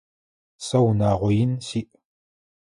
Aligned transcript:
Сэ 0.65 0.77
унагъо 0.87 1.29
ин 1.43 1.53
сиӏ. 1.67 1.89